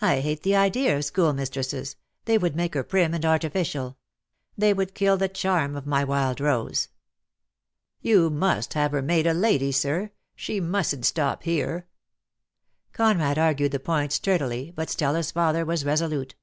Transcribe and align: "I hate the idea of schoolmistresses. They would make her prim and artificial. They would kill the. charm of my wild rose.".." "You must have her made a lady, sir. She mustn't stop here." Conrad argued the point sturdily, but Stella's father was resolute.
"I 0.00 0.20
hate 0.20 0.44
the 0.44 0.54
idea 0.54 0.96
of 0.96 1.04
schoolmistresses. 1.04 1.96
They 2.26 2.38
would 2.38 2.54
make 2.54 2.74
her 2.74 2.84
prim 2.84 3.12
and 3.12 3.24
artificial. 3.26 3.98
They 4.56 4.72
would 4.72 4.94
kill 4.94 5.16
the. 5.16 5.28
charm 5.28 5.74
of 5.74 5.84
my 5.84 6.04
wild 6.04 6.40
rose.".." 6.40 6.90
"You 8.10 8.30
must 8.30 8.74
have 8.74 8.92
her 8.92 9.02
made 9.02 9.26
a 9.26 9.34
lady, 9.34 9.72
sir. 9.72 10.12
She 10.36 10.60
mustn't 10.60 11.06
stop 11.06 11.42
here." 11.42 11.88
Conrad 12.92 13.36
argued 13.36 13.72
the 13.72 13.80
point 13.80 14.12
sturdily, 14.12 14.70
but 14.76 14.90
Stella's 14.90 15.32
father 15.32 15.64
was 15.64 15.84
resolute. 15.84 16.36